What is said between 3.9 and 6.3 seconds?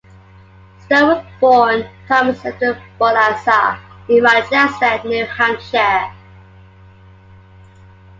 in Manchester, New Hampshire.